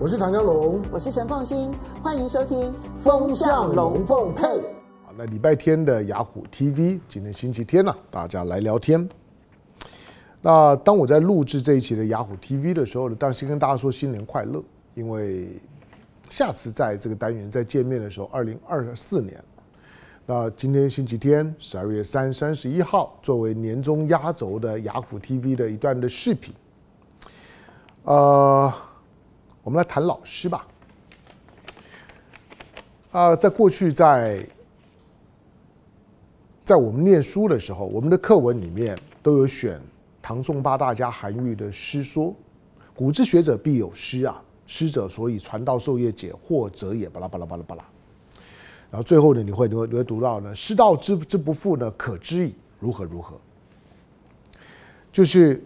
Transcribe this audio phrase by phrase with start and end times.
[0.00, 4.44] 我是唐江龙，我是陈凤新，欢迎收听《风向龙凤配》。
[5.04, 9.08] 好，那礼拜天的雅虎 TV，今天星期天了，大家来聊天。
[10.40, 14.62] 那当我在录制这一期的雅虎 TV 的时候呢，当然先跟大家说新年快乐，
[14.94, 15.48] 因为
[16.30, 19.42] 下次在这个单元再见面的时候，二零二四年。
[20.26, 26.54] 那今天星期天，十二月三三十一号，作为年终压轴的雅虎 TV 的一段的视频，
[28.04, 28.72] 呃。
[29.68, 30.66] 我们来谈老师吧。
[33.10, 34.42] 啊，在过去在，
[36.64, 39.78] 在我们念书的时候，我们的课文里面都有选
[40.22, 42.34] 唐宋八大家韩愈的诗说
[42.96, 47.84] ：“古之学者必有师啊，师者，所以传道授业解惑者也。”巴拉巴拉巴拉巴拉。
[48.90, 53.38] 然后最后呢，你会你会你会读到呢：“师道之之不复呢，可知矣。”如何如何？
[55.12, 55.62] 就是。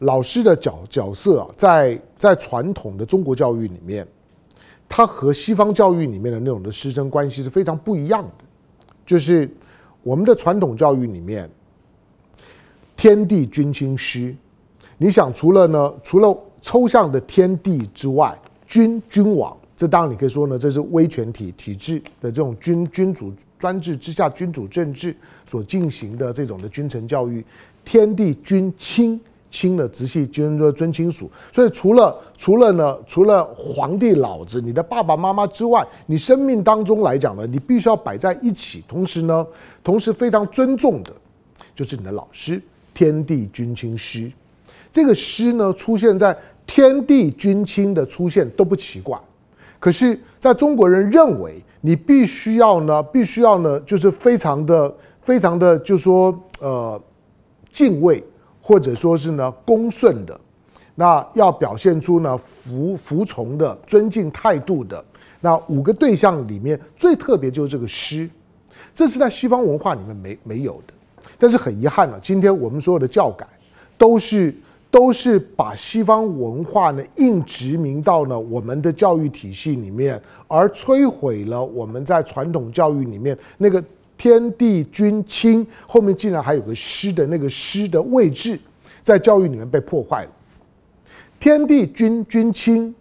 [0.00, 4.06] 老师的角角色啊，在在传统的中国教育里面，
[4.88, 8.44] 他和西方教育里面的那种的师生关系是非常不一样的。
[9.04, 9.50] 就是
[10.04, 11.50] 我们的传统教育里面，
[12.96, 14.32] 天地君亲师，
[14.98, 27.44] 你想除了呢，除了抽象的天地之外，君君王，这当然你可以说呢，这是威权体体制的这种君君主专制之下君主政治所进行的这种的君臣教育，
[27.84, 29.20] 天地君亲。
[29.50, 39.46] 亲的直系尊尊亲属，所以除了除了呢，除了皇帝老子，你的爸爸妈妈之外，你生命当中来讲呢，你必须要摆在一起，同时呢，
[39.82, 41.10] 同时非常尊重的，
[41.74, 42.60] 就是你的老师，
[42.92, 44.30] 天地君亲师。
[44.92, 49.18] 这个师呢，出现在天地君亲的出现都不奇怪，
[49.78, 57.00] 可是在中国人认为，你必须要呢，必须要呢，就是非常的非常的，就是说呃
[57.72, 58.22] 敬畏。
[58.68, 60.38] 或者说是呢，恭顺的，
[60.94, 65.02] 那要表现出呢服服从的尊敬态度的，
[65.40, 68.28] 那五个对象里面最特别就是这个师，
[68.92, 70.92] 这是在西方文化里面没没有的。
[71.38, 73.48] 但是很遗憾了，今天我们所有的教改
[73.96, 74.54] 都是
[74.90, 83.82] 都是把西方文化呢硬殖民到了我们的教育体系里面，而摧毁了我们在传统教育里面那个。
[84.18, 88.58] 天地君亲，后面竟然还有个师的那个师的位置，
[89.00, 90.30] 在教育里面被破坏了。
[91.38, 92.92] 天地君君亲，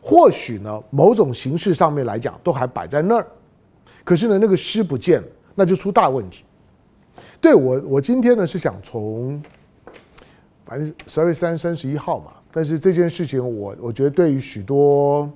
[0.00, 3.26] 或许呢某种形式上面来讲都还摆在那儿，
[4.04, 6.44] 可是呢那个师不见了，那就出大问题。
[7.40, 9.42] 对，我，我今天呢是想从，
[10.64, 15.28] 反正十二月三三十一号嘛，但是这件事情我我觉得对于许多。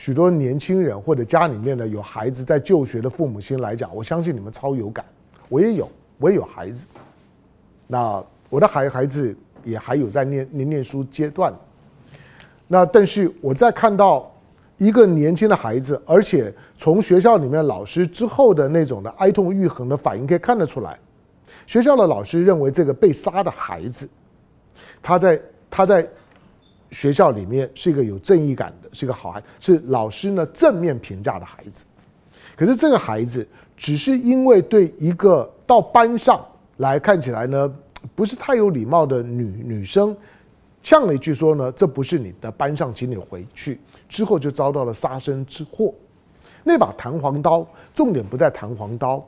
[0.00, 5.04] 许多年轻人或者家里面呢有孩子在就学的父母亲来讲，我相信你们超有感，
[5.50, 6.86] 我也有，我也有孩子。
[7.86, 11.52] 那我的孩孩子也还有在念念念书阶段。
[12.66, 14.34] 那但是我在看到
[14.78, 20.98] 一个年轻的孩子，而且从学校里面老师之后的那种的哀痛欲横的反应可以看得出来，
[21.66, 24.08] 学校的老师认为这个被杀的孩子，
[25.02, 26.08] 他在他在。
[26.90, 31.84] 学校里面是一个有正义感的，是一个好孩，是老师呢正面评价的孩子。
[32.56, 33.46] 可是这个孩子
[33.76, 36.44] 只是因为对一个到班上
[36.78, 37.72] 来看起来呢
[38.14, 40.14] 不是太有礼貌的女女生
[40.82, 43.78] 呛了一句说呢，这不是你的班上，请你回去。
[44.08, 45.94] 之后就遭到了杀身之祸。
[46.64, 49.26] 那把弹簧刀，重点不在弹簧刀。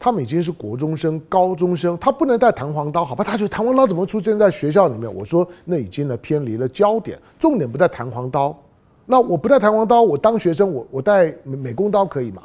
[0.00, 3.22] 他们已经是国中生、高中生，他不能带弹簧刀，好吧？
[3.22, 5.14] 他就弹簧刀怎么出现在学校里面？
[5.14, 8.58] 我说那已经呢偏离了焦点，重点不在弹簧刀。
[9.04, 12.44] 那我不带弹簧刀，我当学生，我我带美工刀可以吗？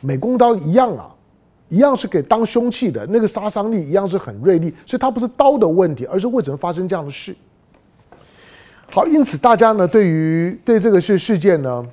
[0.00, 1.12] 美工刀一样啊，
[1.68, 7.34] 一样是给当凶器的，那个杀伤力一样是很锐利，所以它不是刀的问题，而是为什么发生这样的事。
[8.92, 11.84] 好，因此大家呢对于对这个事事件呢，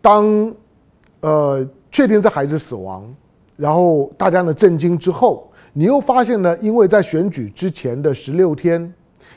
[0.00, 0.52] 当
[1.20, 3.06] 呃确定这孩子死亡。
[3.56, 8.82] 然后大家呢震惊之后，你又发现呢，因为在选举之前的十六天，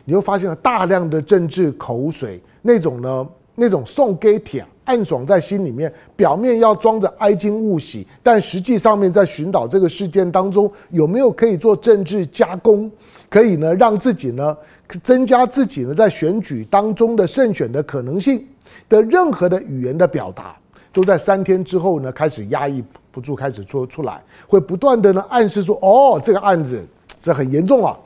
[0.05, 12.89] 你又发现了大量的政治口水，那种呢，那种送给帖暗爽在心里面，表面要装着哀矜勿喜，但实际上面在寻找这个事件当中有没有可以做政治加工，
[13.29, 14.55] 可以呢让自己呢
[15.03, 18.45] 增加自己呢在选举当中的胜选的可能性
[18.87, 20.55] 的任何的语言的表达，
[20.93, 22.83] 都在三天之后呢开始压抑。
[23.15, 26.85] 不住开始做出来，会不断的呢暗示说，哦，这个案子
[27.17, 27.97] 这很严重啊。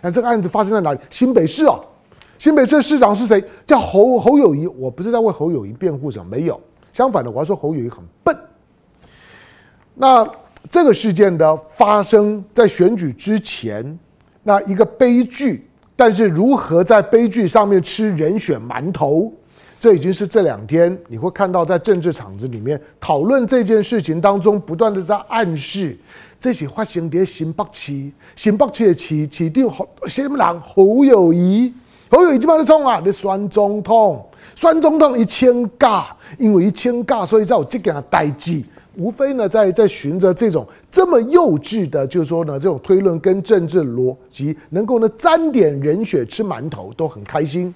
[0.00, 0.98] 那这个案子发生在哪里？
[1.08, 1.78] 新北市啊，
[2.36, 3.42] 新北市市长是谁？
[3.64, 4.66] 叫侯侯友谊。
[4.66, 6.60] 我不是在为侯友谊辩护什么，没有。
[6.92, 8.36] 相反的，我要说侯友谊很笨。
[9.94, 10.28] 那
[10.68, 13.96] 这个事件的发生在选举之前，
[14.42, 19.32] 那一个悲剧，但是如何在悲剧上面吃人选馒头？
[19.78, 25.96] 这已经是这两天你会看到在政治场子里面讨论这件事情当中，不断的在暗示，
[26.40, 31.72] 这些发生在新北市，新北市的市市长侯什么人侯友宜，
[32.10, 36.06] 侯友宜基本上说啊，你选总统，选总统一千假，
[36.38, 38.62] 因为一千假，所以才有这件代志。
[38.96, 47.74] 无非呢，在在循着这种这么幼稚的，就是说呢，这种推论跟政治逻辑，能够呢沾点人血吃馒头，都很开心，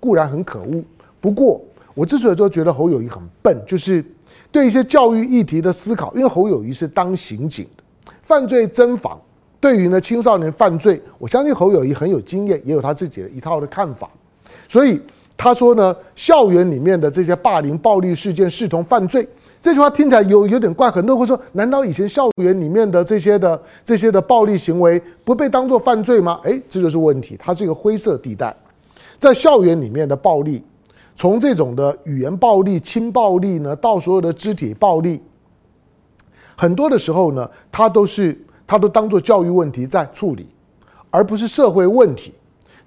[0.00, 0.82] 固然很可恶。
[1.20, 1.60] 不过，
[1.94, 4.04] 我之所以说觉得侯友谊很笨，就是
[4.50, 9.20] 对一些教育议题的思考，因为侯友谊是当刑警的，犯罪侦防，
[9.60, 14.08] 对于呢青少年犯罪，我相信侯友谊很有经验，也有他自己的一套的看法。
[14.66, 15.00] 所以
[15.36, 19.28] 他说呢，校园里面的这些霸凌暴力事件视同犯罪。
[19.62, 26.40] 这句话听起来有有点怪，很多人会说：难道以前校园里面的这些的这些的暴力行为不被当作犯罪吗？
[26.44, 28.56] 诶，这就是问题，它是一个灰色地带。
[29.18, 30.62] 在校园里面的暴力，
[31.20, 35.20] 从这种的语言暴力、轻暴力呢，到所有的肢体暴力，
[36.56, 40.48] 很多的时候呢，它都是它都当做教育问题在处理，
[41.10, 42.32] 而不是社会问题。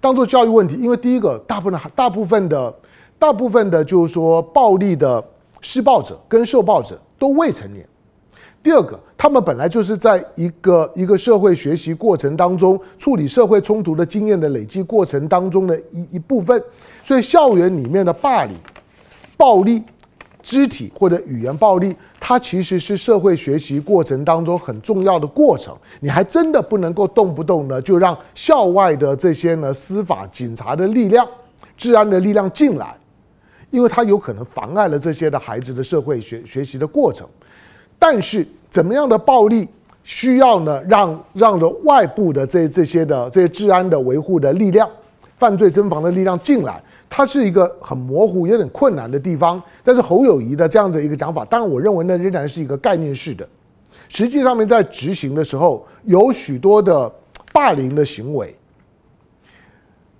[0.01, 2.73] 当作教育问题，因为第一个，大部分大部分的
[3.19, 5.23] 大部分的，就是说暴力的。
[5.61, 7.87] 施暴者跟受暴者都未成年。
[8.61, 16.61] 第二个，他们本来就是在一个一个社会学习过程当中，处理社会冲突的经验的累积过程当中的一一部分。
[17.03, 18.55] 所以，校园里面的霸凌、
[19.35, 19.83] 暴力、
[20.41, 25.75] 肢体或者语言暴力，它其实是社会学习过程当中很重要的过程。
[25.99, 31.27] 你还真的不能够动不动呢，就让校外的这些呢司法、警察的力量、
[31.75, 32.95] 治安的力量进来。
[33.69, 37.27] 因为他有可能妨碍了这些的孩子的社会学学习的过程，
[37.97, 39.67] 但是怎么样的暴力
[40.03, 40.79] 需要呢？
[40.87, 44.87] 让让的外部的这这些的这些治安的维护的力量、
[45.37, 46.79] 犯罪侦防的力量进来，
[47.15, 49.61] 它是一个很模糊、有点困难的地方。
[49.83, 53.47] 但是侯友宜的这样子一个讲法，当然我认为呢仍然是一个概念式的，
[54.09, 57.13] 实际上面在执行的时候，有许多的
[57.51, 58.55] 霸凌的行为，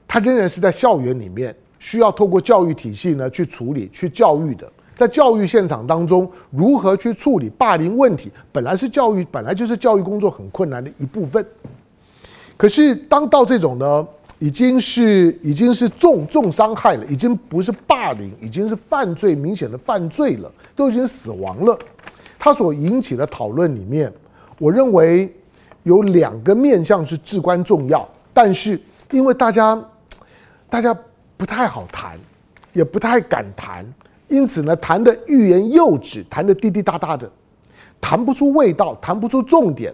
[0.08, 1.56] 它仍然是在校园里面。
[1.80, 11.46] 需要透过教育体系呢去处理、去教育的，在教育现场当中，如何去处理霸凌问题，本来是教育，本来就是教育工作很困难的一部分。
[12.56, 14.08] 可是当到这种呢，
[14.44, 21.80] 已经是已经是重重伤害了，已经不是霸凌，已经是犯罪，明显的犯罪了，都已经死亡了。
[22.38, 24.12] 它所引起的讨论里面，
[24.60, 25.34] 我认为
[25.84, 28.78] 有两个面向是至关重要，但是
[29.12, 29.82] 因为大家，
[30.70, 30.94] 大家。
[31.36, 32.18] 不太好谈，
[32.72, 33.86] 也不太敢谈，
[34.30, 37.30] 因此呢，谈的欲言又止，谈的滴滴答答的，
[38.00, 39.94] 谈不出味道，谈不出重点。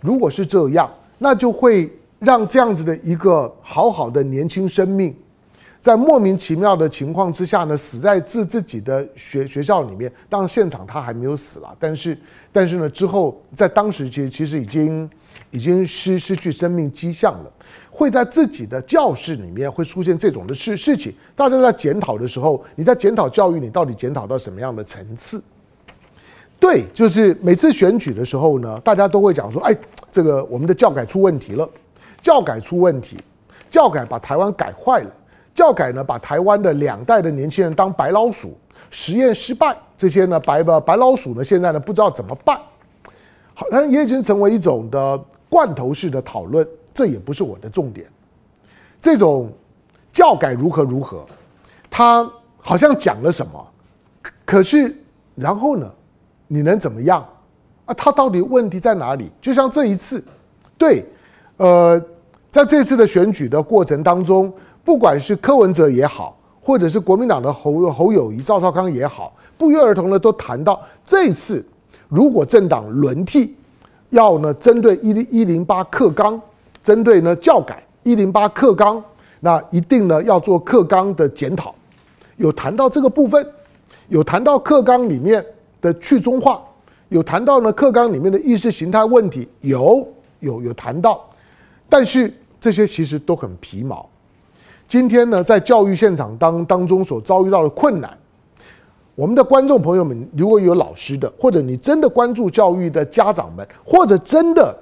[0.00, 1.88] 如果是这样，那就会
[2.24, 5.14] 让这样子的一个好好的年轻生命，
[5.80, 10.10] 在莫名其妙的情况之下呢，死在自自己的学学校里面。
[10.28, 12.16] 当然，现场他还没有死了，但是，
[12.52, 15.10] 但是呢，之后在当时其实其实已经
[15.50, 17.52] 已经失失去生命迹象了。
[17.90, 25.42] 会在自己的教室里面会出现这种的事事情，大家在检讨的时候，你在检讨教育，你到底检讨到什么样的层次？
[26.58, 29.76] 对，就是每次选举的时候呢，大家都会讲说，哎，
[30.10, 31.68] 这个我们的教改出问题了，
[32.22, 33.18] 教改出问题，
[33.68, 35.10] 教改把台湾改坏了，
[35.54, 38.56] 教改呢把台湾的两代的年轻人当白老鼠，
[38.88, 42.58] 实验失败，这些呢白白白老鼠呢现在呢不知道怎么办，
[43.52, 45.18] 好像也已经成为一种的
[45.50, 46.66] 罐头式的讨论。
[46.94, 48.06] 这也不是我的重点。
[49.00, 49.50] 这种
[50.12, 51.24] 教改如何如何，
[51.90, 53.66] 他好像讲了什么，
[54.44, 54.94] 可是
[55.34, 55.90] 然后呢，
[56.46, 57.26] 你能怎么样
[57.86, 57.94] 啊？
[57.94, 59.32] 他到底问题在哪里？
[59.40, 60.22] 就像这一次，
[60.76, 61.04] 对，
[61.56, 61.98] 呃，
[62.52, 64.52] 在这次的选举的过程当中，
[64.84, 71.64] 不管是柯文哲也好，或者是国民党的侯侯友宜、赵少康也好，不约而同的都谈到，这次
[72.08, 73.56] 如果政党轮替，
[74.10, 76.38] 要呢针对一零一零八课纲。
[76.82, 79.00] 针对呢教改一零八课纲，
[79.38, 81.72] 那一定呢要做课纲的检讨，
[82.38, 83.46] 有谈到这个部分，
[84.08, 85.42] 有谈到课纲里面
[85.80, 86.60] 的去中化，
[87.08, 90.04] 有谈到呢课纲里面的意识形态问题，有
[90.40, 91.24] 有有谈到，
[91.88, 94.08] 但是这些其实都很皮毛。
[94.86, 98.16] 今天呢在教育现场当当中所遭遇到的困难，
[99.16, 104.78] 我们的观众朋友们如果有老师的，或者你真的关注教育的家长们，或者真的。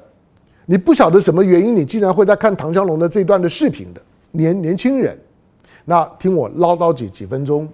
[0.67, 5.19] 你不晓得什么原因，你竟然会在看唐湘龙的这段的视频的年年轻人，
[5.87, 7.67] 那听我唠叨几几分钟。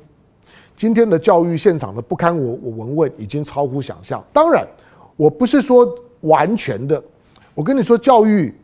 [0.76, 4.24] 今天的教育现场的不堪我我闻问已经超乎想象。
[4.32, 4.64] 当然，
[5.16, 7.02] 我不是说完全的。
[7.56, 8.54] 我跟你说，教育，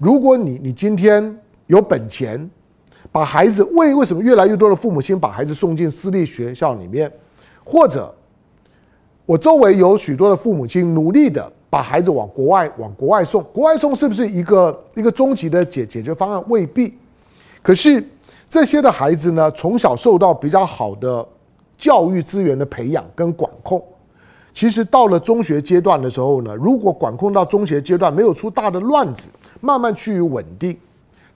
[0.00, 2.50] 如果你你今天有本钱，
[3.12, 7.12] 把孩子为为什么越来越多的父母亲把孩子送进私立学校里面，
[7.62, 8.10] 或者
[9.26, 16.42] 我周围有许多的父母亲努力的把孩子往国外往国外送，国外送是不是一个一个终极的解解决方案？
[16.48, 16.96] 未必。
[17.60, 18.02] 可是
[18.48, 21.26] 这些的孩子呢，从小受到比较好的
[21.76, 23.84] 教育资源的培养跟管控，
[24.54, 29.28] 其实到了中学阶段的时候呢，如果管控到中学阶段没有出大的乱子，
[29.60, 30.76] 慢慢趋于稳定，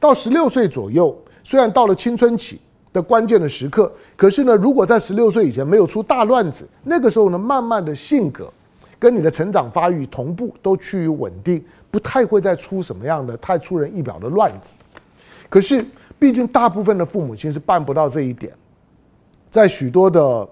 [0.00, 1.16] 到十六岁左右。
[1.42, 2.58] 虽然到了青春期
[2.92, 8.50] 的关键的时刻，可是呢，如果在十六岁以前没有出大乱子，那个时候呢，慢慢的性格
[8.98, 14.74] 跟你的成长发育同步，都趋于稳定，不太会再出什么样的太出人意表的乱子。
[15.50, 15.84] 可是，
[16.18, 18.50] 毕竟大部分的父母亲是办不到这一点，
[19.50, 20.48] 在许多的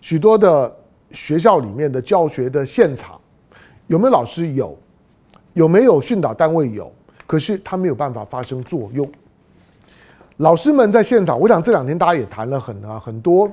[0.00, 0.76] 许多的
[1.12, 3.20] 学校里面的教学的现场，
[3.86, 4.48] 有没有老师？
[4.54, 4.76] 有，
[5.56, 6.70] 有没有训导单位？
[6.70, 6.92] 有，
[7.26, 9.10] 可是他没有办法发生作用。
[10.36, 13.50] 老师们在现场，我想这两天大家也谈了很啊很多，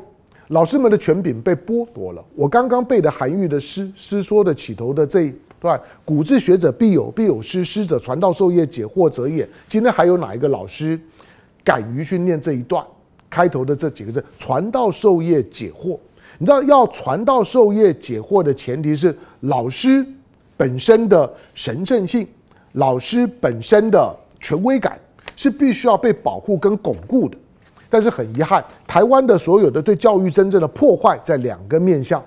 [0.50, 2.22] 老师们的权柄被剥夺了。
[2.36, 9.48] 我刚刚背的韩愈的诗，诗说的起头的这一段“古之学者必有必有师，师者传道授业解惑者也”。
[9.69, 11.00] 今天还有哪一个老师
[11.63, 12.86] 敢于去念这一段
[13.29, 15.98] 开头的这几个字“传道授业解惑”？
[16.38, 20.05] 你知道，要传道授业解惑的前提是老师
[20.57, 22.27] 本身的神圣性，
[22.74, 25.00] 老师本身的权威感。
[25.36, 27.36] 是必须要被保护跟巩固的，
[27.89, 32.24] 但是很遗憾，台湾的所有的对教育真正的破坏，在两个面向，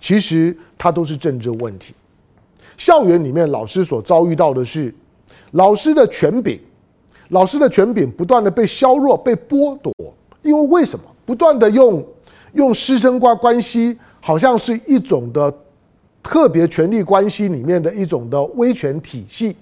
[0.00, 1.92] 其实它都是政治问题。
[2.76, 4.94] 校园里面老师所遭遇到的是，
[5.50, 6.58] 老师的权柄，
[7.30, 9.92] 老师的权柄不断的被削弱、被剥夺，
[10.42, 11.04] 因为为什么？
[11.24, 12.02] 不断的用
[12.52, 15.52] 用师生关关系，好像是一种的
[16.26, 19.56] 特别权力关系里面的一种的威权体系，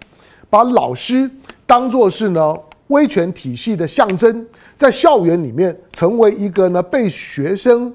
[0.48, 1.30] 把老师
[1.66, 2.56] 当作是呢。
[2.88, 7.90] 威权体系的象征，在校园里面成为一个呢被学生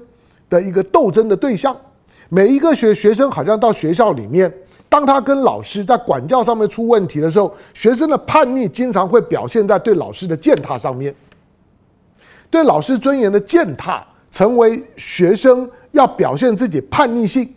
[0.48, 1.74] 的一个斗争的对象。
[2.28, 4.52] 每一个学学生好像到学校里面，
[4.88, 11.14] 当他跟老师在管教上面出问题的时候，学生的叛逆经常会表现在对老师的践踏上面。
[12.50, 17.48] 对老师尊严的践踏，成为学生要表现自己叛逆性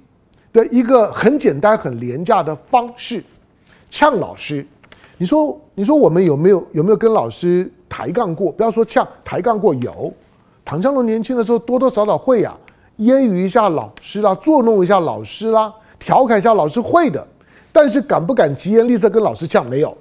[0.53, 3.21] 的一个很简单、很廉价的方式，
[3.89, 4.65] 呛老师。
[5.17, 8.51] 你说，你说我们有没有有没有跟老师抬杠过？
[8.51, 10.13] 不要说呛，抬杠过有。
[10.63, 12.57] 唐湘龙年轻的时候多多少少会啊，
[12.99, 17.25] 揶揄一下老师啦，作弄一下老师啦，调侃一下老师会的。
[17.71, 19.67] 但是敢不敢疾言厉色跟老师呛？
[19.67, 19.95] 没有。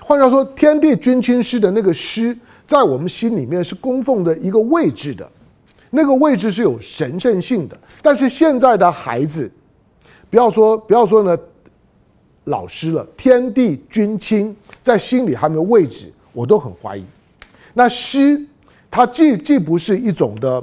[0.00, 2.36] 换句话说，天地君亲师的那个师，
[2.66, 5.28] 在我们心里面是供奉的一个位置的，
[5.90, 7.76] 那个位置是有神圣性的。
[8.00, 9.50] 但是现在的孩子，
[10.32, 11.38] 不要说不要说呢。
[12.46, 17.04] 老师了，天地君亲，在心里还没有位置，我都很怀疑。
[17.72, 18.44] 那师，
[18.90, 20.60] 它既既不是一种的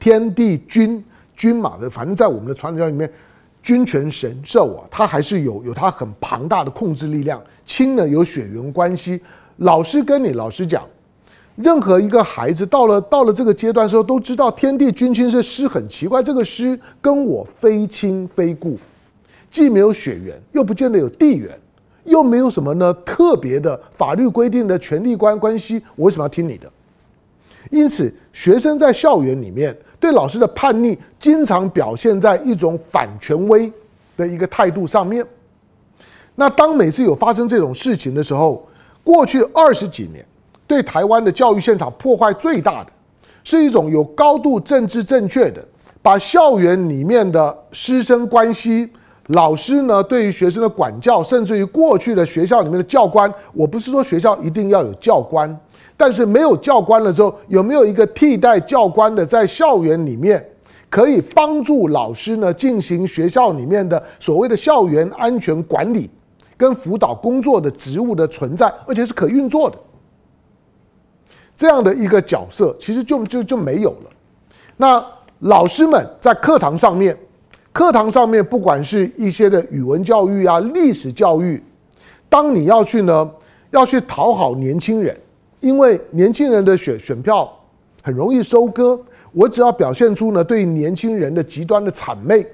[0.00, 1.00] 天地君
[1.36, 3.08] 君嘛的，反正在我们的传统教里面，
[3.62, 7.40] 君权神授啊，它还是有有它很庞大的控制力量。
[7.64, 9.22] 亲呢有血缘关系，
[9.58, 10.82] 老师跟你老师讲，
[11.56, 18.78] 任何一个孩子到了到了这个阶段的时候，都知道天地君亲是师，很奇怪，这个师跟我非亲非故。
[19.50, 21.50] 既没有血缘，又不见得有地缘，
[22.04, 26.70] 又没有什么呢特别的法律规定的权利关关系，我为什么要听你的？
[27.70, 33.70] 因此，学生在校园里面对老师的叛逆，经常表现在一种反权威
[34.16, 35.24] 的一个态度上面。
[36.34, 38.66] 那当每次有发生这种事情的时候，
[39.04, 40.24] 过去二十几年
[40.72, 42.90] 对台湾的教育现场破坏最大的，
[43.44, 45.62] 是一种有高度政治正确的，
[46.00, 48.88] 把校园里面的师生关系。
[49.26, 55.54] 老师呢，对于学生的管教，甚至于过去的学校里面的教官，我不是说学校一定要有教官，
[55.94, 60.42] 但是没有教官的时候，有没有一个替代教官的在校园里面，
[60.88, 66.10] 可以帮助老师呢进行学校里面的所谓的校园安全管理
[66.56, 69.76] 跟辅导工作的职务的存在，而且是可运作的，
[71.56, 74.10] 这样的一个角色，其实就就就没有了。
[74.76, 75.04] 那
[75.40, 77.16] 老师们在课堂上面。
[77.74, 81.58] 课堂上面，不管是一些的语文教育啊、历史教育，
[82.28, 83.30] 当你要去呢，
[83.70, 85.18] 要去讨好年轻人，
[85.60, 87.50] 因为年轻人的选选票
[88.02, 89.00] 很容易收割。
[89.32, 92.46] 我只要表现出呢，对年轻人的极端的谄媚，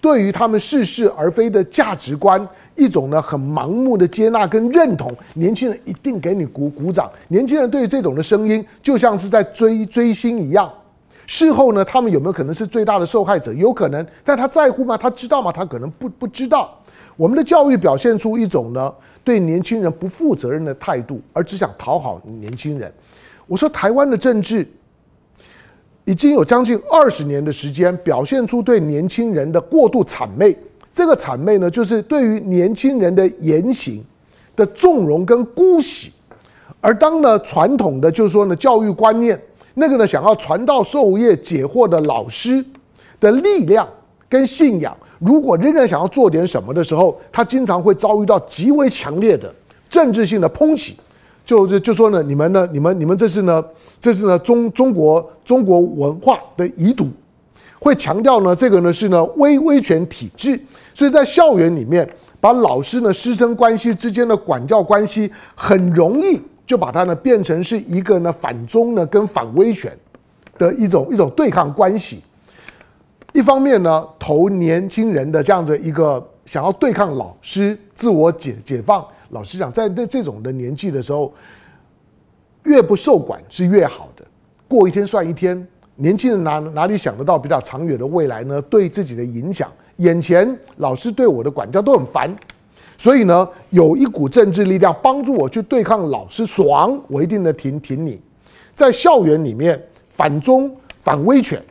[0.00, 7.10] 对于他们似是而非的价值观，一种呢很盲目的接纳跟认同，年轻人一定给你鼓鼓掌。
[7.28, 10.72] 年轻人对于这种的声音，就像是在追追星一样。
[11.26, 13.52] 事后呢，他们有没有可能是最大的受害者？
[13.52, 14.96] 有可能，但他在乎吗？
[14.96, 15.52] 他知道吗？
[15.52, 16.74] 他可能不不知道。
[17.16, 22.90] 我们的教育表现出一种呢，对年轻人不负责任的态度，而只想讨好年轻人。
[23.46, 24.66] 我说台湾的政治
[26.08, 30.56] 已经有将近二十年的时间，表现出对年轻人的过度谄媚。
[30.94, 34.02] 这个谄媚呢，就是对于年轻人的言行
[34.56, 36.10] 的纵容跟姑息。
[36.80, 39.38] 而当呢传统的就是说呢教育观念，
[39.74, 42.64] 那个呢想要传道授业解惑的老师
[43.20, 43.86] 的力量
[44.30, 49.54] 跟信仰，如果仍然想要做点什么的时候，他经常会遭遇到极为强烈的
[49.90, 50.96] 政治性的抨击。
[51.48, 53.64] 就就就说呢，你们呢，你们你们这是呢，
[53.98, 57.08] 这是呢中中国中国文化的遗毒，
[57.78, 60.60] 会强调呢这个呢是呢威威权体制，
[60.94, 62.06] 所以在校园里面，
[62.38, 66.38] 把老师呢师生关系之间的管教关系很容易。
[66.66, 69.90] 就把它呢变成是一个呢反中呢跟反威权
[70.58, 72.22] 的一种一种对抗关系。
[73.32, 79.02] 一方面呢投年轻人的这样子一个想要对抗老师、自我解解放。
[79.30, 81.32] 老实讲，在这这种的年纪的时候，
[82.64, 84.24] 越不受管是越好的。
[84.66, 85.66] 过一天算一天，
[85.96, 88.60] 年轻人哪哪里想得到比较长远的未来呢？
[88.62, 92.34] 对自己的影响，眼前老师对我的管教都很烦。
[92.96, 98.20] 所以呢，有一股政治力量帮助我去对抗老师，爽，我一定能挺挺你。
[98.74, 101.62] 在校园里面反中反威权，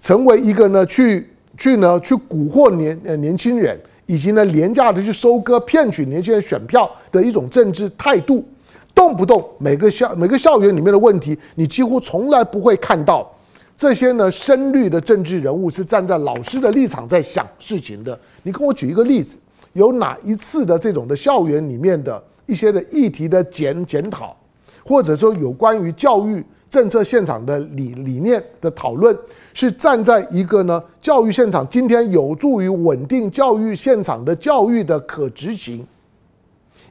[0.00, 8.44] 成为一个呢去去呢去蛊惑年呃年轻人，以及呢廉价的去收割骗取年轻人选票的一种政治态度。
[8.92, 13.30] 动不动每个校每个校园里面的问题，你几乎从来不会看到
[13.76, 18.18] 这些呢深绿的政治人物是站在老师的立场在想事情的。
[18.42, 19.38] 你跟我举一个例子。
[19.74, 24.34] 有哪一次的这种的校园里面的一些的议题的检检讨，
[24.82, 29.16] 或者说有关于教育政策现场的理理念的讨论，
[29.54, 35.86] 是站在一个呢教育现场今天有助于稳定教育现场的教育的可执行，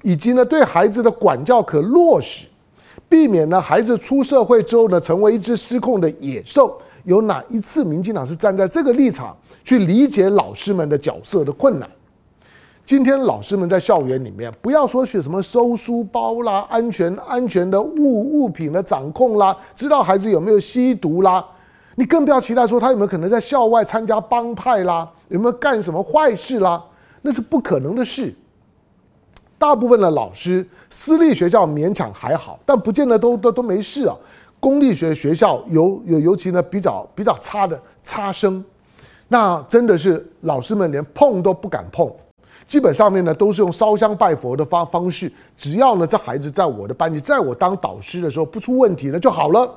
[0.01, 2.48] 以及呢对孩子的管教可落实，
[3.07, 6.79] 避免呢孩子出社会之后呢成为一只失控的野兽。
[7.03, 11.89] 有哪一次民进党是站在这个立场去理解老师们的角色的困难？
[12.88, 21.45] 今天老师们在校园里面，不要说学什么收书包啦、安全安全的物物品的掌控啦，知道孩子有没有吸毒啦，
[21.95, 26.82] 你更不要期待说他有没有可能在校外参加帮派啦，有没有干什么坏事啦，
[27.21, 28.34] 那是不可能的事。
[29.58, 34.15] 大部分的老师，私立学校勉强还好，但不见得都都都没事啊。
[34.62, 38.63] 公立学学校尤尤尤其呢比较比较差的差生，
[39.28, 42.10] 那真的是老师们连碰都不敢碰。
[42.67, 45.32] 基本上面呢，都是用烧香拜佛的方方式。
[45.58, 49.69] 只要呢，这孩子在我的班级，在我当导师的时候不出问题呢就好了。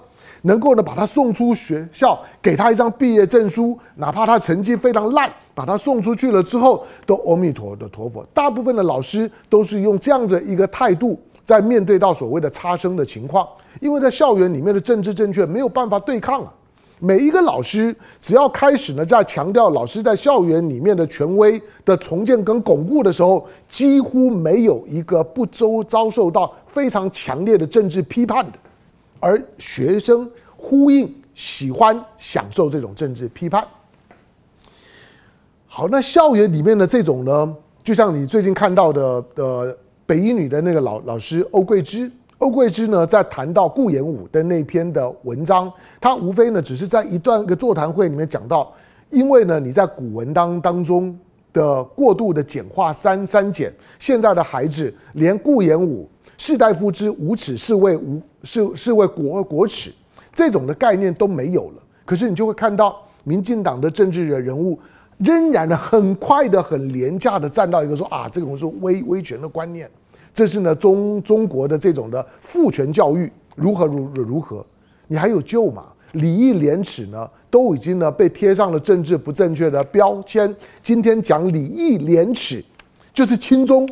[0.43, 8.27] 能够呢把他送出学校，给他一张毕业证书，哪怕他成绩非常烂，把他送出去了之后，都阿弥陀的陀佛。
[8.33, 13.47] 大部分的老师都是用这样子一个态度，在面对到所谓的差生的情况，
[13.81, 16.53] 因为在校园里面的政治正确没有办法对抗啊。
[17.03, 28.59] 每一个老师，只要开始呢，在强调老师在校园里面的权威的重建跟巩固的时候，几乎没有一个不遭遭受到非常强烈的政治批判的，
[29.19, 33.67] 而学生呼应、喜欢、享受这种政治批判。
[35.67, 42.13] 好，那校园里面的这种呢，就像你最近看到的的北一女的那个老老师欧桂芝。
[42.41, 48.73] 欧桂芝呢，在谈到顾炎武的那篇的文章，他无非呢，只是在一段一个座谈会里面讲到，
[49.11, 51.15] 因为呢，你在古文当当中
[51.53, 59.93] 的过度的简化删删减，现在的孩子连顾炎武士大夫之无耻是为无是是为国国耻
[60.33, 61.83] 这种的概念都没有了。
[62.07, 64.81] 可是你就会看到，民进党的政治人人物
[65.19, 69.91] 仍然呢很快的、很廉价的站到一个说啊，这种是威威权的观念。
[70.33, 74.65] 这是呢中中国的这种的父权教育如何如如何？
[75.09, 75.85] 你还有救吗？
[76.13, 80.55] 礼义廉耻呢，都已经呢被贴上了政治不正确的标签。
[80.83, 82.65] 今天讲礼义廉耻，
[83.13, 83.89] 就是亲中，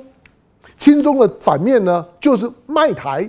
[0.78, 3.28] 亲中的反面呢就是卖台，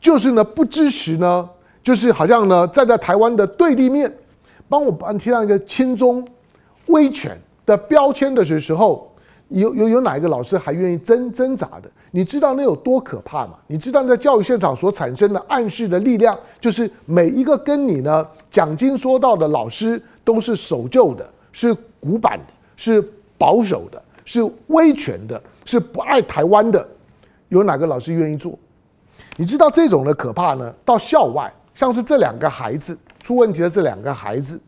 [0.00, 1.48] 就是呢不支持呢，
[1.82, 4.12] 就是好像呢站在台湾的对立面，
[4.68, 6.26] 帮我帮贴上一个亲中
[6.86, 9.10] 威权的标签的时时候。
[9.48, 11.90] 有有有哪一个老师还愿意挣挣扎的？
[12.10, 13.54] 你知道那有多可怕吗？
[13.66, 26.86] 你知道在教育现场所产生的暗示的力量，就是每一个跟你呢讲经说道的老师都是守旧的，是古板的，是保守的，是威权的，是不爱台湾的。
[27.48, 28.58] 有哪个老师愿意做？
[29.36, 30.74] 你知道这种的可怕呢？
[30.84, 34.58] 到校外，像是这两个孩子出问题的这两个孩子，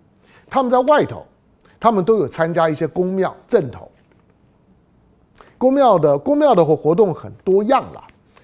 [0.50, 1.24] 他们在外头，
[1.80, 3.90] 他们都有参加一些宫庙阵头。
[5.58, 8.02] 宫庙的宫庙的活活动很多样啦，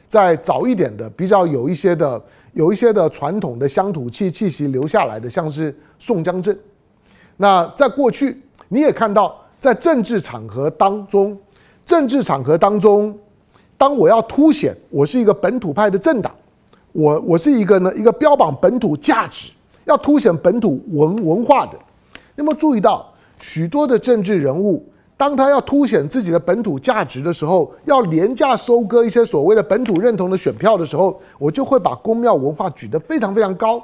[0.08, 2.22] 在早一点的比较有一些的
[2.52, 6.58] 有一些的传统的乡土气气息留下来的，像是宋江镇。
[7.36, 11.36] 那在过去，你也看到，在政治场合当中，
[11.84, 13.16] 政治场合当中，
[13.76, 16.32] 当我要凸显我是一个本土派的政党，
[16.92, 19.50] 我我是一个呢一个标榜本土价值，
[19.84, 21.78] 要凸显本土文文化的。
[22.34, 24.84] 那么注意到许多的政治人物，
[25.22, 33.80] 当他要凸显自己的本土价值的时候，要廉价收割一些所谓的本土认同的选票的时候，我就会把公庙文化举得非常非常高，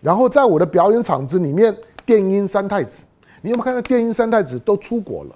[0.00, 1.72] 然后在我的表演场子里面。
[2.04, 3.04] 电音三太子，
[3.42, 5.30] 你有没有看到电音三太子都出国了？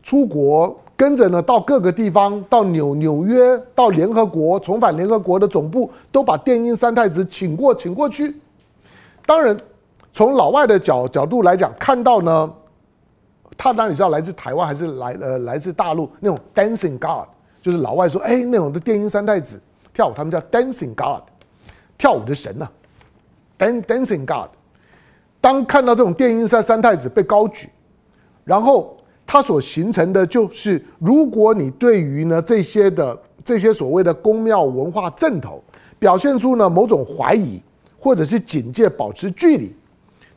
[0.00, 8.32] 出国跟着呢，到各个地方，到纽纽约，到联合国，重返联合国的总部，都把电音三太子请过，请过去。
[9.26, 9.58] 当然，
[10.12, 12.48] 从老外的角角度来讲，看到呢，
[13.56, 17.28] 他当然知道来自台湾还是来呃来自大陆那种 dancing god，
[17.62, 19.60] 就是老外说哎那种的电音三太子
[19.92, 21.22] 跳舞，他们叫 dancing god，
[21.96, 22.72] 跳舞的神呐、啊
[23.58, 24.50] ，dan dancing god。
[25.40, 27.68] 当看到这种电音三三太子被高举，
[28.44, 35.62] 然后它所形成的就是，如果你对于呢这些的这些所谓的宫庙文化正头
[35.98, 37.60] 表现出呢某种怀疑
[37.98, 39.74] 或者是警戒，保持距离，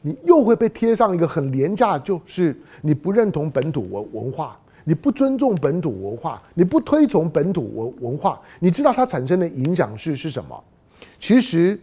[0.01, 10.63] 你又会被贴上一个很廉价，就是你不认同本土文文化，你不尊重本土文化，你不推崇本土文文化，你知道它产生的影响是是什么？
[11.19, 11.79] 其实，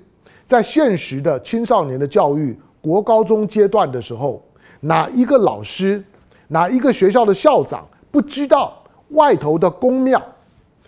[0.46, 2.58] 在现实的青少年的教育。
[2.84, 4.44] 国高中阶段的时候，
[4.80, 6.04] 哪一个老师，
[6.48, 10.22] 哪一个学校的校长不知道外头的公庙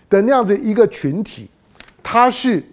[0.07, 1.49] 的那样子一个群体，
[2.03, 2.63] 他是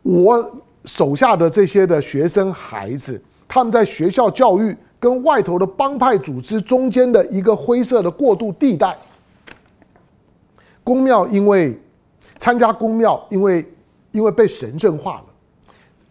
[0.00, 0.50] 我
[0.86, 3.20] 手下的这些的学生孩子，
[3.56, 8.94] 他们在学校教育跟外头的帮派组织中间的一个灰色的过渡地带。
[10.84, 11.74] 宫庙因为
[12.36, 13.66] 参加宫庙，因为
[14.12, 15.24] 因为被神圣化了，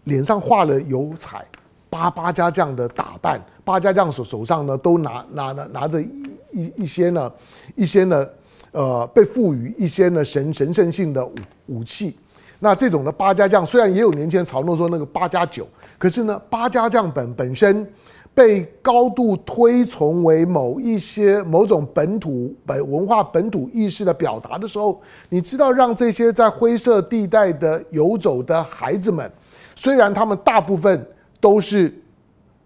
[0.05, 1.45] 脸上画了油彩。
[1.87, 7.31] 八八家将的打扮，八家将手手上呢都拿拿拿拿着一一一些呢
[7.75, 8.27] 一些呢
[8.71, 11.35] 呃被赋予一些呢神神圣性的武
[11.67, 12.17] 武器。
[12.57, 17.89] 那这种的八家将虽然也有年轻人嘲弄说那个八加九，可是呢八家将本本身
[18.33, 29.31] 被高度推崇为某一些某种本土本文化本土意识的表达的时候，你知道让这些在灰色地带的游走的孩子们，
[29.75, 31.05] 虽然他们大部分。
[31.41, 31.93] 都是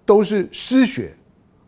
[0.05, 1.13] 都是失学、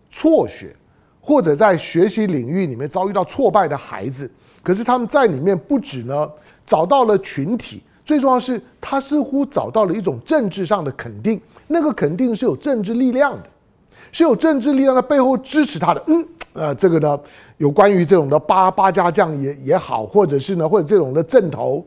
[0.09, 0.73] 辍学，
[1.19, 4.31] 或者在学习领域里面遭遇到挫败的孩子。
[4.63, 6.29] 可是他们在里面不止呢
[6.65, 11.41] 找到了群体，最重要的是他似乎找到了一种政治上的肯定。
[11.71, 13.49] 那个肯定是有政治力量的，
[14.11, 16.03] 是有政治力量的背后支持他的。
[16.07, 17.19] 嗯，呃，这个呢
[17.57, 21.85] 有关于这种的八八家将也也好，或者是呢或者这种的阵头。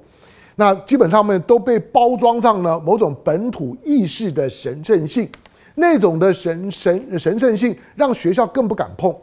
[0.56, 5.28] 那基本上面都被包装上了某种本土意识的神圣性，
[5.74, 9.14] 那种的神神神圣性让学校更不敢碰。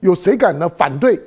[0.00, 1.18] 有谁敢呢反对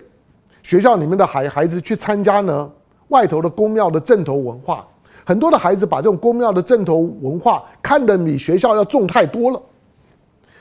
[0.63, 2.71] 学校里面的孩孩子去参加呢？
[3.09, 4.85] 外头的公庙的阵头文化，
[5.27, 9.61] 很多的孩子把这种宫庙的正头文化看得比学校要重太多了。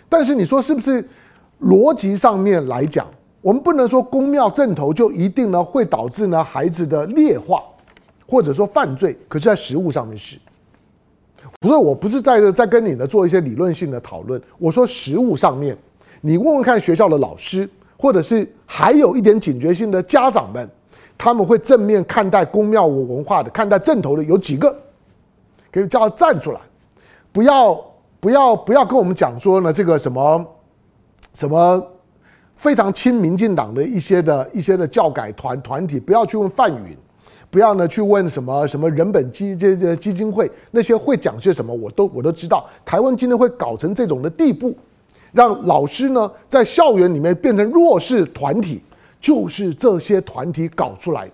[0.08, 1.08] 但是你说是不是
[1.62, 3.06] 逻辑上面来讲，
[3.40, 7.62] 我们不能说宫庙正头就一定呢会导致呢孩子的劣化。
[8.28, 10.36] 或者说犯罪，可是，在实物上面是，
[11.60, 14.42] 不是我不是在在跟你呢做一些理论性的讨论。
[14.58, 15.78] 我说实物上面，
[16.22, 20.68] 你问问看学校的老师，或者是还有一点警觉性的家长们，
[21.18, 24.74] 他们会正面看待公庙文化的，看待正头的有几个？
[25.72, 26.60] 可以叫他站出来，
[27.32, 27.74] 不要
[28.20, 30.46] 不要不要跟我们讲说呢这个什么
[31.34, 31.86] 什么
[32.54, 36.96] 非常亲民进党的一些的一些的教改团团体，不要去问范云。
[37.48, 42.68] 不要呢去问什么什么人本基这这基金会那些会讲些什么，我都我都知道。
[42.84, 44.76] 台湾今天会搞成这种的地步，
[45.32, 48.82] 让老师呢在校园里面变成弱势团体，
[49.20, 51.32] 就是这些团体搞出来的。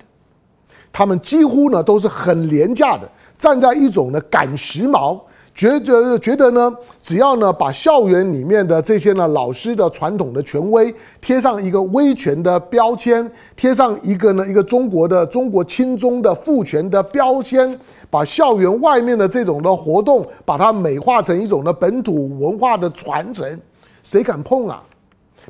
[0.92, 5.20] 他们几乎呢都是很廉价的，站在一种呢赶时髦。
[5.54, 23.60] 觉得觉得呢，只要呢把校园里面的这些呢老师的传统的权威贴上一个威权的标签，贴上一个呢一个中国的中国亲中的父权的标签，把校园外面的这种的活动把它美化成一种的本土文化的传承，
[24.02, 24.82] 谁敢碰啊？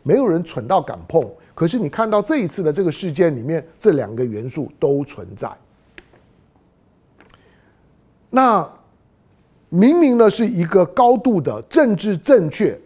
[0.03, 1.29] 没有人蠢到敢碰。
[1.55, 5.51] 可是你看到这一次的这个事件里面，这两个元素都存在。
[8.31, 8.69] 那。
[9.75, 12.79] 明明呢是一个高度的政治正确，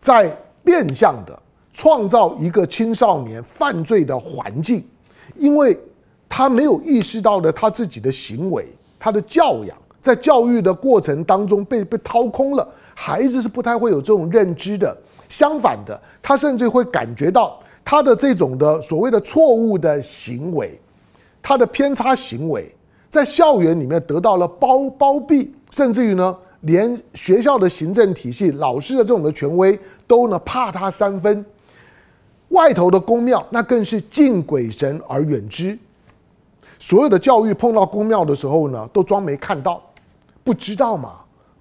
[0.00, 0.30] 在
[0.62, 1.36] 变相的
[1.74, 4.84] 创造一个青少年犯罪的环境，
[5.34, 5.76] 因为
[6.28, 8.68] 他没有意识到的他自己的行为，
[9.00, 14.96] 他的教养，在教育的过程当中被被掏空了，孩子是不太会有这种认知的。
[15.28, 20.78] 相反的，他甚至会感觉到他的这种的所谓的错误的行为，
[21.42, 22.74] 他的偏差行为，
[23.08, 31.44] 在校园里面得到了包包庇，甚至于呢，连学校的行政体系、老师的这种的权威都呢怕他三分。
[32.48, 35.78] 外头的宫庙，那更是敬鬼神而远之。
[36.78, 39.82] 所有的教育碰到宫庙的时候呢，都装没看到，
[40.42, 41.16] 不知道嘛？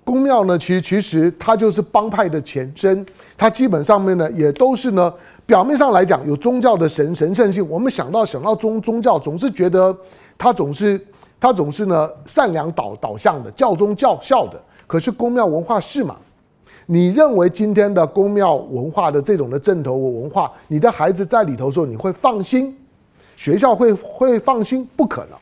[0.07, 5.13] 宫庙呢，其实其实它就是帮派的前身，它基本上面呢也都是呢，
[5.45, 7.69] 表面上来讲有宗教的神神圣性。
[7.69, 9.93] 我们想到想到宗宗教，总是觉得
[10.37, 10.97] 它总是
[11.41, 14.57] 它总是呢善良导导向的，教宗教孝的。
[14.87, 16.15] 可是宫庙文化是吗？
[16.85, 22.73] 你认为今天的宫庙文化的这种的正头文化，你的孩子在里头的时候，你会放心？
[23.35, 24.87] 学校会会放心？
[24.95, 25.37] 不可能。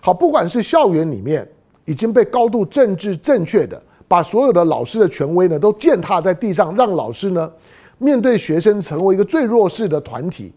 [0.00, 1.46] 好，不管是校园里面
[1.84, 7.50] 已经被高度政治正确的，把所有的老师的权威呢都践踏在地上，让老师呢
[7.98, 10.52] 面对学生成为一个最弱势的团体。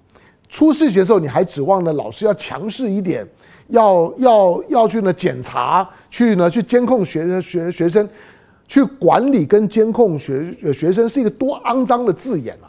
[0.50, 3.28] 出事情的时候，你还指望呢老师要强势一点，
[3.68, 8.08] 要要要去呢检查，去呢去监控学生学学生。
[8.70, 12.68] 去管理跟监控学学生是一个多肮脏的字眼啊！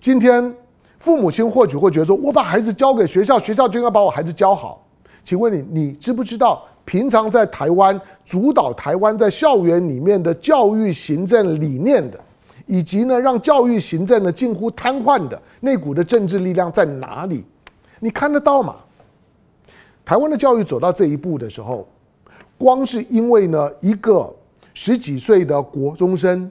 [0.00, 0.50] 今天
[0.98, 4.82] 父母亲或许会觉得说，我把孩子交给学校，学校就应该把我孩子教好。
[5.22, 12.20] 请问你，你知不知道平常在台湾主导台湾在校园里面的教育行政理念的，
[12.66, 17.44] 以及呢让教育行政呢近乎瘫痪的那股的政治力量在哪里？
[18.00, 18.76] 你看得到吗？
[20.04, 21.86] 台湾的教育走到这一步的时候，
[22.58, 24.32] 光是因为呢一个。
[24.76, 26.50] 十几岁的国中生，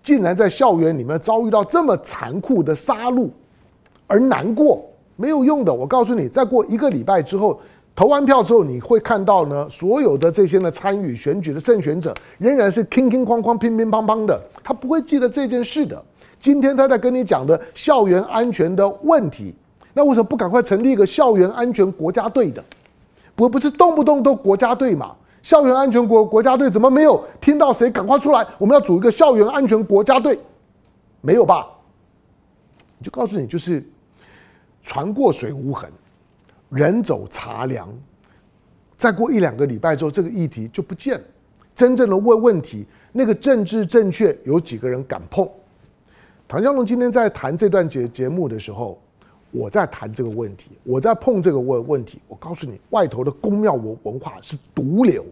[0.00, 3.28] 竟然在校园里面遭遇到这么残酷的杀戮，
[4.06, 5.74] 而难过没有用的。
[5.74, 7.60] 我告诉你，再过一个礼拜之后，
[7.96, 16.02] 投完票之后，你会看到呢，所有的这些呢参与选举的胜选者，仍然是乒乒乓乓、乒乒乓乓的，他不会记得这件事的。
[16.40, 19.54] 今天他在跟你讲的校园安全的问题，
[19.92, 22.62] 那为什么不赶快成立一个校园安全国家队的？
[23.36, 25.14] 不不是动不动都国家队嘛？
[25.40, 28.44] 校园安全国国家队怎么没有听到谁赶快出来？
[28.58, 30.38] 我们要组一个校园安全国家队，
[31.20, 31.68] 没有吧？
[33.00, 33.86] 就告诉你，就是
[34.82, 35.88] 船过水无痕，
[36.70, 37.88] 人走茶凉。
[38.96, 41.24] 再过一两个礼拜之后，这个议题就不见了。
[41.74, 45.48] 真正的问问题，那个政治正确，有几个人敢碰？
[46.46, 48.98] 唐湘龙今天在谈这段节节目的时候。
[49.56, 52.18] 我在谈这个问题，我在碰这个问问题。
[52.26, 55.24] 我告诉你，外头的宫庙文文化是毒瘤，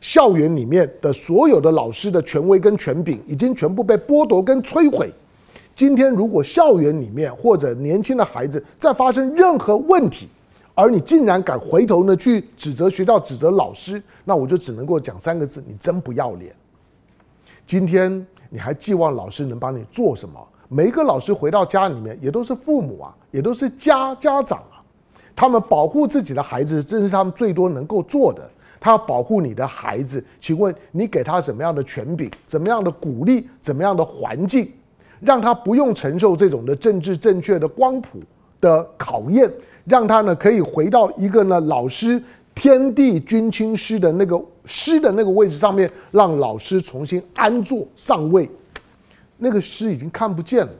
[0.00, 5.12] 校园里面的所有的老师的权威跟权柄已经全部被剥夺跟摧毁。
[5.74, 10.28] 今天如果校园里面或者年轻的孩子再发生任何问题，
[10.74, 16.54] 而你竟然敢回头呢去指责学校、指责老师，那我就只能够讲三个字：你真不要脸。
[17.66, 20.40] 今天你还寄望老师能帮你做什么？
[20.68, 24.80] 每一个老师回到家里面，也都是父母啊，也都是家家长啊。
[25.36, 28.48] 他们保护自己的孩子，这是他们最多能够做的。
[28.80, 34.72] 他要保护你的孩子，请问你给他什么样的权柄，怎么样的鼓励，怎么样的环境，
[35.20, 38.20] 让他不用承受这种的政治正确的光谱
[38.60, 39.48] 的考验，
[39.84, 42.22] 让他呢可以回到一个呢老师
[42.54, 48.48] 天地君亲师的那个师的那个位置上面，让老师重新安坐上位。
[49.38, 50.72] 那个师已经看不见了，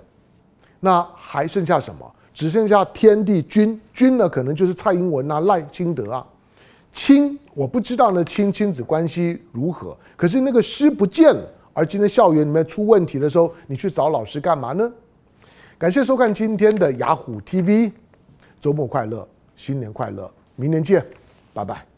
[0.80, 2.08] 那还剩下什么？
[2.32, 6.24] 只剩下天地君，君呢可能就是蔡英文啊、赖清德啊。
[6.92, 9.96] 亲，我不知道呢亲亲子关系如何。
[10.14, 14.92] 可是那个师不见了，而今天校园里面出问题的时候，你去找老师干嘛呢？
[15.78, 17.90] 感谢收看今天的雅虎 TV，
[18.62, 21.04] 周末快乐，新年快乐，明年见，
[21.52, 21.84] 拜拜。